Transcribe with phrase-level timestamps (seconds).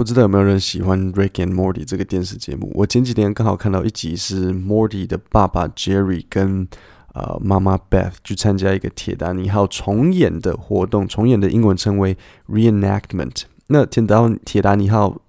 [0.00, 2.72] 不知道有没有人喜欢《Rick and Morty》这个电视节目？
[2.74, 6.66] 我前几天刚好看到一集是 Morty 的爸爸 Jerry 跟
[7.12, 12.16] 呃妈妈 Beth 去参加一个铁达尼号重演的活动，重演的英文称为
[12.48, 13.42] Reenactment。
[13.66, 15.20] 那铁达铁达尼号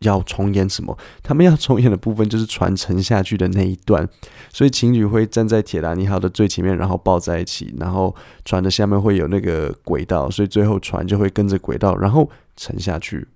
[0.00, 0.98] 要重演什么？
[1.22, 4.08] 他们要重演的部分就是船沉下去的那一段，
[4.52, 8.12] 所以情侣会站在铁达尼号的最前面，然后抱在一起，然后
[8.44, 13.28] 船的下面会有那个轨道，所以最后船就会跟着轨道，然后沉下去。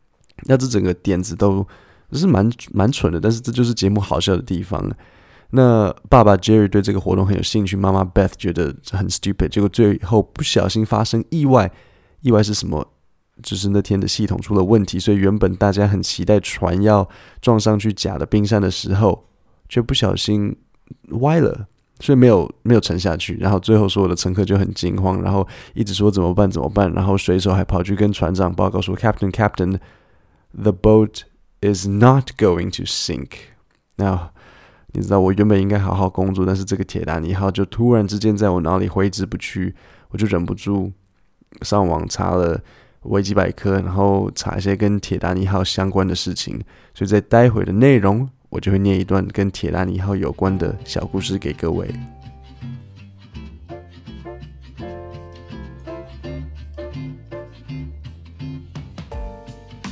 [0.45, 1.66] 那这整个点子都
[2.12, 4.90] 是蛮蛮蠢的，但是这就是节目好笑的地方。
[5.50, 11.70] 那爸爸 Jerry 对这个活动很有兴趣，妈妈 Beth 觉得很 stupid，结果最后不小心发生意外。
[12.22, 12.86] 意外是什么？
[13.43, 17.06] 就是那天的系统出了问题，所以原本大家很期待船要
[17.40, 19.26] 撞上去假的冰山的时候，
[19.68, 20.56] 却不小心
[21.20, 21.67] 歪了，
[22.00, 23.36] 所以没有没有沉下去。
[23.39, 29.79] 然后最后所有的乘客就很惊慌，然后一直说怎么办怎么办，然后水手还跑去跟船长报告说：“Captain, Captain。”
[30.54, 31.22] The boat
[31.61, 33.28] is not going to sink.
[33.97, 34.30] Now，
[34.92, 39.75] 你知道我原本应该好好工作，但是这个铁达尼号就突然之间在我脑里挥之不去，
[40.11, 40.92] 我就忍不住
[41.62, 42.61] 上网查了
[43.03, 46.61] 维基百科，然后查一些跟铁达尼号相关的事情。
[46.94, 51.89] 所以在待会的内容，我就会念一段跟铁达尼号有关的小故事给各位。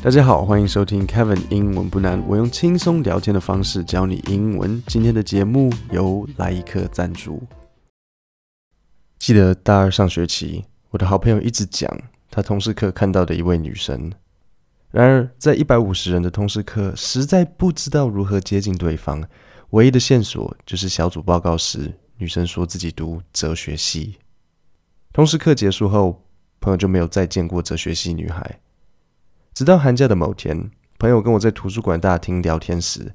[0.03, 2.27] 大家好，欢迎收听 Kevin 英文不难。
[2.27, 4.83] 我用轻松聊天的方式教你英文。
[4.87, 7.43] 今天的节目由来一课赞助。
[9.19, 11.95] 记得大二上学期，我的好朋友一直讲
[12.31, 14.11] 他通识课看到的一位女生。
[14.91, 19.23] 然而，在一百五十人的通识课，实在不知道如何接近对方。
[19.71, 24.17] 唯一的线索就是小组报告时，女生说自己读哲学系。
[25.13, 26.25] 通识课结束后，
[26.59, 28.61] 朋友就没有再见过哲学系女孩。
[29.61, 33.13] 直到寒假的某天，朋友跟我在图书馆大厅聊天时，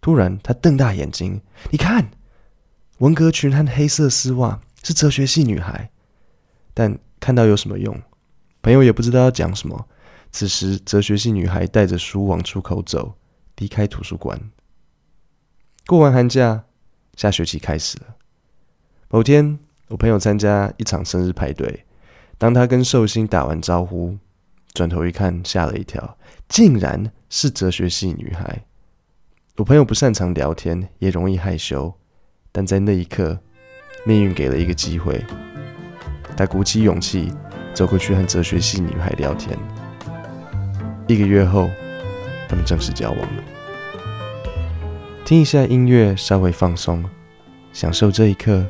[0.00, 2.10] 突然他瞪大眼睛：“你看，
[3.00, 5.90] 文革裙和黑色丝袜是哲学系女孩。”
[6.72, 7.94] 但看到有什么用？
[8.62, 9.86] 朋友也不知道要讲什么。
[10.30, 13.12] 此时，哲学系女孩带着书往出口走，
[13.58, 14.50] 离开图书馆。
[15.86, 16.64] 过完寒假，
[17.16, 18.16] 下学期开始了。
[19.10, 21.84] 某天，我朋友参加一场生日派对，
[22.38, 24.16] 当他跟寿星打完招呼。
[24.72, 26.16] 转头一看，吓了一跳，
[26.48, 28.64] 竟然是哲学系女孩。
[29.56, 31.92] 我朋友不擅长聊天，也容易害羞，
[32.50, 33.38] 但在那一刻，
[34.06, 35.22] 命运给了一个机会。
[36.34, 37.30] 他鼓起勇气
[37.74, 39.58] 走过去和哲学系女孩聊天。
[41.06, 41.68] 一个月后，
[42.48, 43.44] 他们正式交往了。
[45.26, 47.04] 听一下音乐，稍微放松，
[47.74, 48.66] 享受这一刻，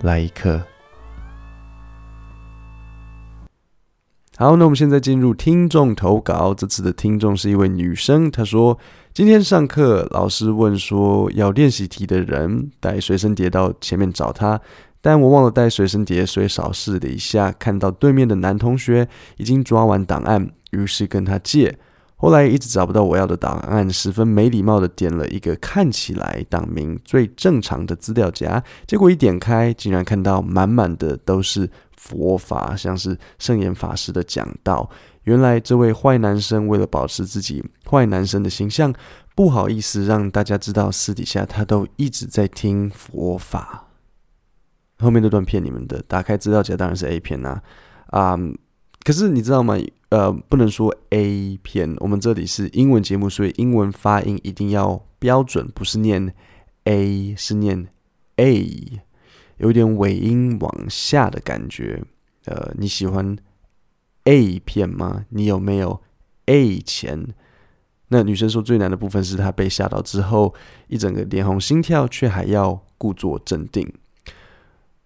[0.00, 0.62] 来一刻。
[4.38, 6.54] 好，那我们现在进入听众投稿。
[6.54, 8.78] 这次的听众是一位女生，她说
[9.12, 14.58] ：“今天上课，老师问说要练习题的人带随身碟到前面找他，
[15.02, 19.06] 但我忘了带随身碟，所以扫视了一下，看到对面的男同学
[19.36, 21.78] 已经抓完档案，于是跟他借。
[22.16, 31.68] 后来一直找不到我要的档案，十分没礼貌的点了一个看起来档名最正常的资料夹，结果一点开，竟然看到满满的都是。”
[32.02, 34.90] 佛法像是圣严法师的讲道，
[35.22, 38.92] 原来这位坏男生为了保持自己坏男生的形象，
[39.36, 43.86] 不好意思让大家知道私底下他都一直在听佛法。
[44.98, 47.62] 后面那段骗你们的，打开资料夹当然是 A 片呐，
[48.08, 48.36] 啊，
[49.04, 49.76] 可是你知道吗？
[50.08, 56.34] 呃，不能说 A 片，我们这里是英文节目，所以英文发音一定要标准，不是念
[56.84, 57.86] A，是念
[58.36, 59.02] A。
[59.62, 62.02] 有点尾音往下的感觉，
[62.46, 63.36] 呃，你喜欢
[64.24, 65.24] A 片吗？
[65.28, 66.02] 你有没有
[66.46, 67.28] A 钱？
[68.08, 70.52] 那女生说最难的部分是她被吓到之后，
[70.88, 73.90] 一整个脸红心跳，却还要故作镇定。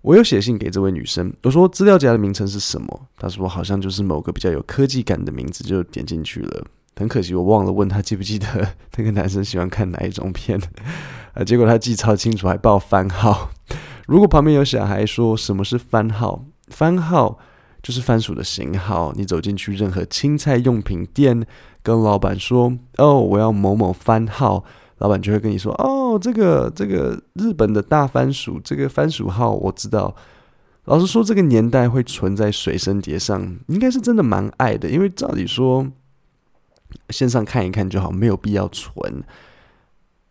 [0.01, 3.09] 我有写信给这位女生，我说资料夹的名称是什么？
[3.19, 6.67] 她说好像就是某个比较有科技感的名字，就点进去了。
[6.97, 10.59] 很可惜我忘了问她记不记得那个男生喜欢看哪一种片，
[11.35, 13.51] 呃，结果她记超清楚，还报番号。
[14.07, 16.45] 如果旁边有小孩说什么是番号？
[16.69, 17.39] 番号
[17.83, 19.13] 就是番薯的型号。
[19.17, 21.45] 你走进去任何青菜用品店，
[21.83, 24.65] 跟老板说：“哦，我要某某番号。”
[24.99, 30.15] 老板就会跟你说：“哦，这个这个日本的大番薯，这个番薯号我知道。”
[30.87, 35.87] 老实说，这个年代会存在随身碟上，应该是真的蛮爱的，因为照理说
[37.11, 39.25] 线上看一看就好，没有必要存。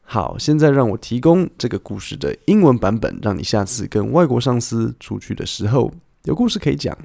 [0.04, 5.92] 好，现在让我提供这个故事的英文版本，让你下次跟外国上司出去的时候
[6.25, 6.96] 有故事可以讲。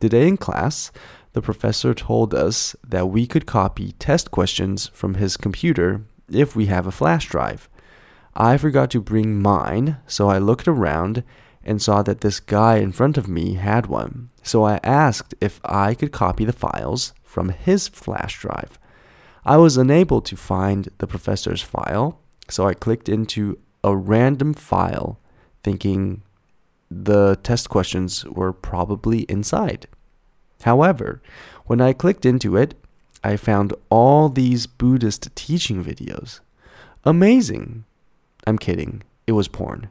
[0.00, 0.88] Today in class,
[1.32, 6.72] the professor told us that we could copy test questions from his computer if we
[6.74, 7.64] have a flash drive.
[8.32, 11.22] I forgot to bring mine, so I looked around
[11.62, 14.30] and saw that this guy in front of me had one.
[14.42, 18.78] So I asked if I could copy the files from his flash drive.
[19.44, 22.18] I was unable to find the professor's file,
[22.49, 25.19] so I clicked into a random file
[25.63, 26.21] thinking
[26.89, 29.87] the test questions were probably inside.
[30.63, 31.21] However,
[31.65, 32.75] when I clicked into it,
[33.23, 36.39] I found all these Buddhist teaching videos.
[37.03, 37.85] Amazing.
[38.45, 39.03] I'm kidding.
[39.25, 39.89] It was porn.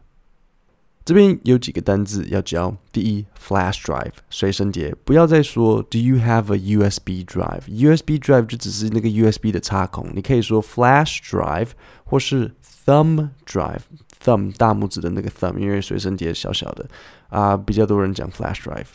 [1.06, 2.76] 这边有几个单字要教。
[2.92, 11.70] 第一，flash drive 随身碟，不要再说 Do you have a USB drive？USB drive 就只是那个 USB 的插孔，你可以说 flash drive
[12.04, 12.54] 或是
[12.86, 16.88] thumb drive。thumb 大拇指的那个 thumb，因为随身碟小小的
[17.30, 18.90] 啊、呃，比较多人讲 flash drive。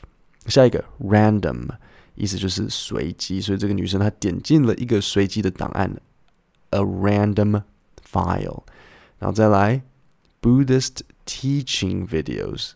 [0.47, 1.67] 下一个 random
[2.15, 5.91] 意思就是随机，所以这个女生她点进了一个随机的档案，
[6.71, 7.63] a random
[8.09, 8.63] file。
[9.19, 9.83] 然后再来
[10.41, 11.01] Buddhist。
[11.32, 12.72] Teaching videos,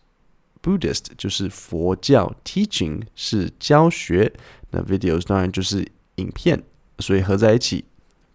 [0.61, 4.31] Buddhist 就是佛教，Teaching 是教学，
[4.69, 6.61] 那 videos 当然就是影片，
[6.99, 7.85] 所以合在一起，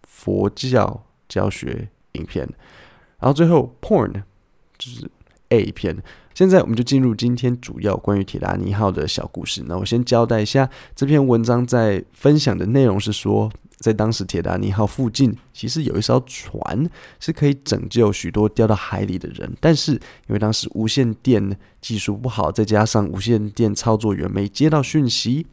[0.02, 2.48] 佛教教学影片。
[3.20, 4.24] 然后最后 Porn
[4.76, 5.08] 就是
[5.50, 6.02] A 片。
[6.34, 9.62] 现在我们就进入今天主要关于铁达尼号的小故事。
[9.68, 13.48] 那我先交代一下，这篇文章在分享的内容是说。
[13.77, 16.89] 在当时，铁达尼号附近其实有一艘船
[17.19, 19.99] 是可以拯救许多掉到海里的人，但是因
[20.29, 25.45] 为当时无线电技术不好，再加上无线电操作员没接到讯息，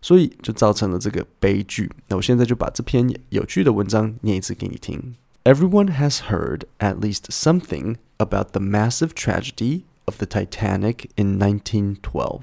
[0.00, 1.90] 所以就造成了这个悲剧。
[2.08, 5.14] 那我现在就把这篇有趣的文章念一次给你听。
[5.44, 12.40] Everyone has heard at least something about the massive tragedy of the Titanic in 1912.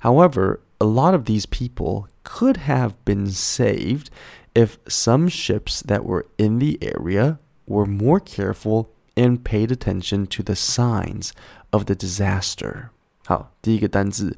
[0.00, 4.08] However, a lot of these people could have been saved
[4.54, 10.42] if some ships that were in the area were more careful and paid attention to
[10.42, 11.30] the signs
[11.70, 12.88] of the disaster.
[13.26, 14.36] 好，第一个单字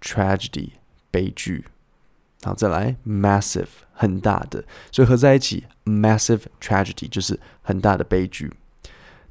[0.00, 0.70] tragedy
[1.10, 1.66] 悲剧，
[2.42, 8.52] 好，再来 massive 很大的，所以合在一起 massive tragedy 就是很大的悲剧。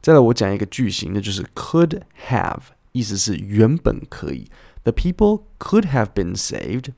[0.01, 2.59] 再来我讲一个句型，那就是 could have，
[2.91, 4.47] 意思是原本可以，
[4.83, 6.93] the people could have been saved。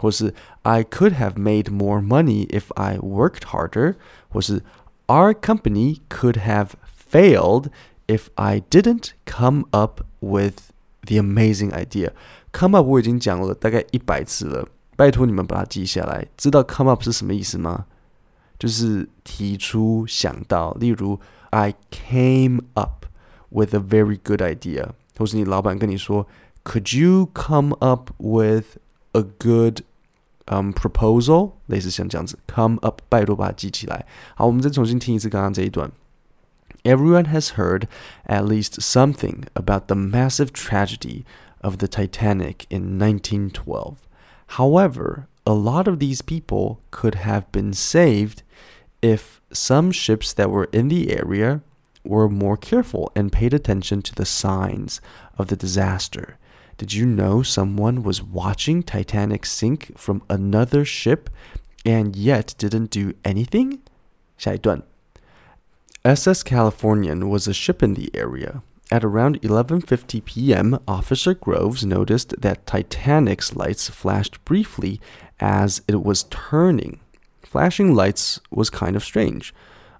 [0.00, 3.94] 或是 I could have made more money if I worked harder，
[4.28, 4.62] 或是
[5.06, 6.70] Our company could have
[7.10, 7.70] failed
[8.06, 10.70] if I didn't come up with
[11.06, 16.26] the amazing idea。Come up 我已经讲了大概一百次了，拜托你们把它记下来。
[16.36, 17.86] 知道 come up 是什么意思吗？
[18.58, 20.72] 就是提出、想到。
[20.80, 21.20] 例如
[21.50, 23.06] I came up
[23.50, 26.26] with a very good idea，或是你老板跟你说
[26.64, 28.78] Could you come up with
[29.12, 29.82] a good
[30.50, 34.06] Um, proposal 类似像这样子，come up，拜托把它记起来。
[34.36, 35.90] 好，我们再重新听一次刚刚这一段。
[36.84, 37.88] Everyone has heard
[38.28, 41.24] at least something about the massive tragedy
[41.62, 43.96] of the Titanic in 1912.
[44.50, 48.42] However, a lot of these people could have been saved
[49.00, 51.62] if some ships that were in the area
[52.04, 55.00] were more careful and paid attention to the signs
[55.36, 56.38] of the disaster.
[56.80, 61.30] Did you know someone was watching Titanic sink from another ship
[61.84, 63.80] and yet didn't do anything?
[64.36, 64.82] 下一段
[66.02, 68.62] SS Californian was a ship in the area.
[68.90, 75.00] At around 11:50 p.m., Officer Groves noticed that Titanic's lights flashed briefly
[75.40, 77.00] as it was turning.
[77.42, 79.52] Flashing lights was kind of strange,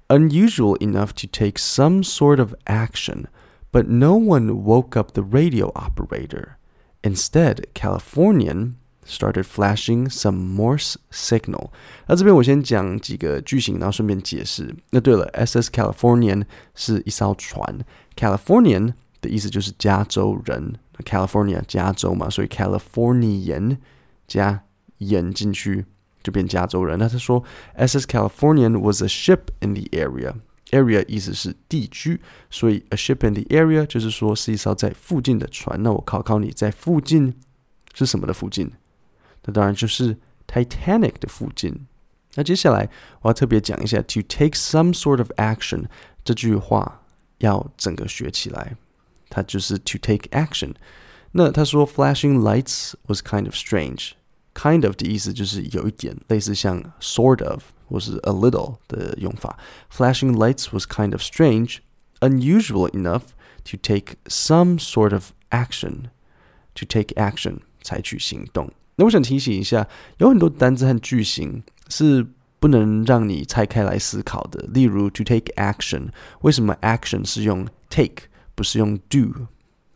[0.09, 3.27] unusual enough to take some sort of action,
[3.73, 6.57] but no one woke up the radio operator.
[7.03, 11.71] Instead, Californian started flashing some Morse signal。
[12.09, 14.75] 那这边我先讲几个句型，然后顺便解释。
[14.91, 16.45] 那对了，SS Californian
[16.75, 17.79] 是一艘船，
[18.17, 23.79] Californian 的意思就是加州人，California 加州嘛，所以 Californian
[24.27, 24.65] 加
[24.99, 25.85] 演进去
[26.25, 26.99] 就变加州人。
[26.99, 27.45] 那他说，
[27.77, 30.35] SS Californian was a ship in the area。
[30.71, 32.21] Area 意思是地区，
[32.51, 35.81] 所以 a ship in the area 就是说是一艘在附近的船。
[35.83, 37.35] 那我考考你，在附近
[37.95, 38.73] 是什么的附近？
[39.45, 40.17] 那当然就是
[40.49, 41.87] Titanic 的附近。
[42.35, 42.91] 那接下来
[43.23, 45.85] 我要特别讲一下 to take some sort of action
[46.25, 47.03] 这句话
[47.39, 48.77] 要整个学起来，
[49.29, 50.75] 它就是 to take action。
[51.33, 59.59] 那他说 flashing lights was kind of strange。Kind of 的意思就是有一点类似像 sort of 或是 a little 的用法。
[59.91, 61.79] Flashing lights was kind of strange,
[62.21, 63.23] unusual enough
[63.65, 66.11] to take some sort of action.
[66.75, 68.71] To take action 采取行动。
[68.97, 72.27] 那我想提醒一下，有很多单字和句型是
[72.59, 74.67] 不能让你拆开来思考的。
[74.75, 76.09] 例如，to take action，
[76.43, 79.47] 为什么 action 是用 take，不是用 do？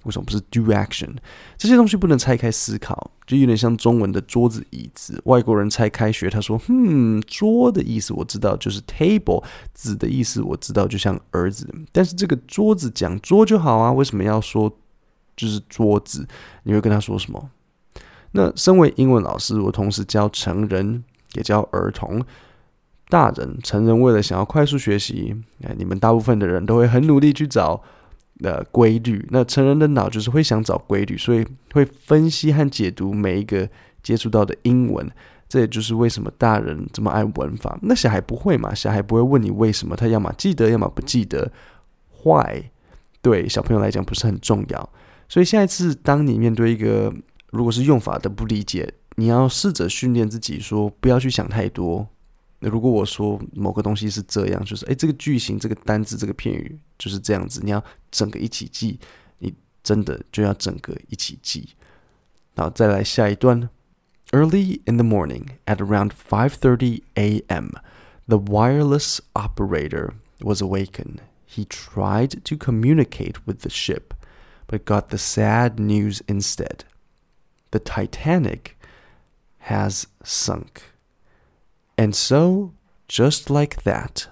[0.05, 1.15] 为什么不是 do action？
[1.57, 5.19] 这些东西不能拆开思考，就有点像中文的桌子、椅子。
[5.25, 9.43] 外国人拆开学，他说：“嗯，桌的意思我知道，就是 table；
[9.73, 11.67] 子的意思我知道，就像儿子。
[11.91, 14.71] 但是这个桌子讲桌就好啊，为什么要说
[15.35, 16.27] 就是桌子？
[16.63, 17.49] 你会跟他说什么？
[18.31, 22.23] 那身为英文老师，我同时教成人也教儿童、
[23.09, 23.57] 大人。
[23.63, 27.81] 成人为了想要快速学习，哎，你们大部分的人都会很努力去找。”
[28.39, 33.67] 的规律，那成人的脑就是会想找规律，所以会分析和解读每一个
[34.03, 35.09] 接触到的英文。
[35.47, 37.77] 这也就是为什么大人这么爱文法。
[37.83, 38.73] 那小孩不会嘛？
[38.73, 41.51] 小孩不会问你为什么，他要么记得，要么不记得。
[42.23, 42.63] Why？
[43.21, 44.89] 对小朋友来讲不是很重要。
[45.29, 47.13] 所以下一次当你面对一个
[47.51, 52.07] 如果是用法的不理解，你要试着训练自己说，不要去想太多。
[52.64, 58.98] 那如果我说某个东西是这样，就是诶，这个句型、这个单字、这个片语就是这样子，你要整个一起记，
[59.38, 61.70] 你真的就要整个一起记。
[62.54, 63.70] 然后再来下一段，
[64.32, 67.70] Early in the morning at around 5:30 a.m.,
[68.28, 71.20] the wireless operator was awakened.
[71.46, 74.14] He tried to communicate with the ship,
[74.68, 76.84] but got the sad news instead.
[77.70, 78.76] The Titanic
[79.60, 80.82] has sunk.
[81.96, 82.72] And so,
[83.08, 84.28] just like that,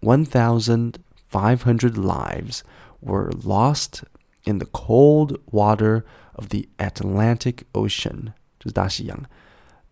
[0.00, 2.62] 1,500 lives
[3.00, 4.04] were lost
[4.44, 6.04] in the cold water
[6.34, 8.34] of the Atlantic Ocean.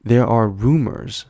[0.04, 1.26] There are rumors,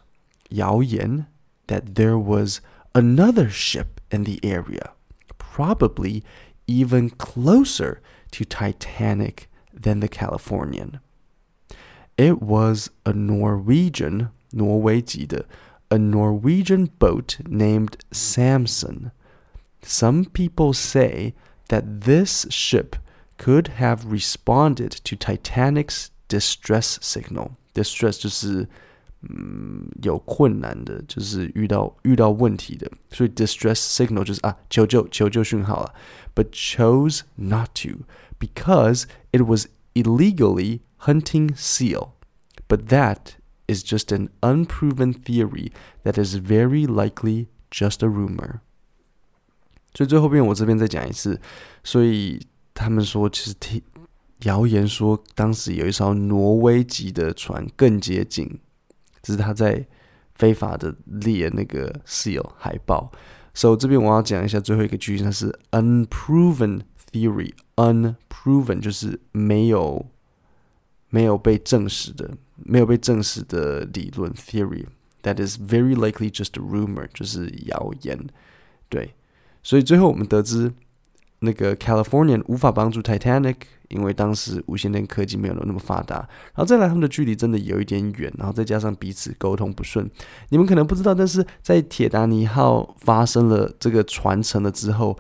[0.51, 1.27] 谣言,
[1.69, 2.61] that there was
[2.95, 4.93] another ship in the area,
[5.39, 6.23] probably
[6.67, 8.01] even closer
[8.33, 11.01] to Titanic than the Californian.
[12.19, 15.47] It was a Norwegian, 挪威籍的
[15.91, 19.13] a Norwegian boat named Samson.
[19.83, 21.35] Some people say
[21.69, 22.97] that this ship
[23.39, 27.53] could have responded to Titanic's distress signal.
[27.75, 28.69] Distress 就是
[29.23, 35.95] 嗯有困难的，就是遇到遇到问题的，所以 distress signal 就是啊求救求救讯号了。
[36.35, 38.05] But chose not to
[38.39, 42.11] because it was illegally hunting seal.
[42.69, 43.37] But that
[43.72, 45.72] is just an unproven theory
[46.04, 48.60] that is very likely just a rumor。
[49.94, 51.40] 所以最后边我这边再讲一次，
[51.84, 53.82] 所以他们说其实听
[54.44, 58.60] 谣言说当时有一艘挪威籍的船更接近，
[59.22, 59.86] 只是他在
[60.34, 63.12] 非法的猎那个 seal 海豹。
[63.54, 70.10] 所以这边我要讲一下最后一个句子，它是 unproven theory，unproven 就是没有
[71.10, 72.38] 没有被证实的。
[72.66, 74.86] 没有被证实的理论 theory
[75.24, 78.20] that is very likely just a rumor，就是谣言。
[78.90, 79.14] 对，
[79.64, 80.72] 所以最后我们得知，
[81.40, 83.56] 那个 Californian 无法帮助 Titanic，
[83.88, 86.16] 因为当时无线电科技没有那么发达。
[86.18, 90.10] 然后再来，他们的距离真的有一点远，然后再加上彼此沟通不顺。
[90.50, 95.18] 你们可能不知道，但是在铁达尼号发生了这个船沉了之后，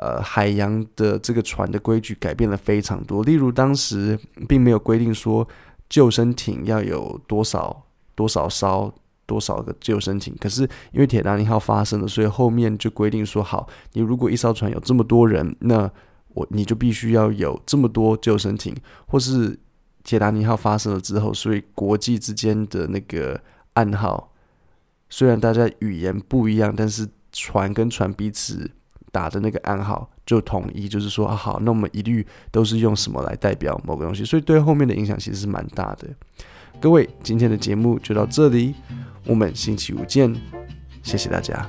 [0.00, 3.22] 呃，海洋的这个船的规矩改变了非常多。
[3.22, 5.46] 例如，当时并没有规定说。
[5.94, 7.84] 救生艇要有多少
[8.16, 8.92] 多少艘
[9.26, 10.34] 多少个救生艇？
[10.40, 15.88] 可是因为铁达尼号发生了，所以后面就规定说：好，你如果一艘船有这么多人，那
[16.30, 18.74] 我你就必须要有这么多救生艇。
[19.06, 19.56] 或是
[20.02, 23.40] 铁达尼号发生了之后，所以国际之间的那个
[23.74, 24.32] 暗号，
[25.08, 28.68] 虽然大家语言不一样，但是船跟船彼此
[29.12, 30.10] 打的那个暗号。
[30.26, 36.08] 就统一，就是说啊，好，那我们一律都是用什么来代表某个东西，所以对后面的影响其实是蛮大的。
[36.80, 38.74] 各位，今天的节目就到这里，
[39.26, 40.34] 我们星期五见，
[41.02, 41.68] 谢谢大家。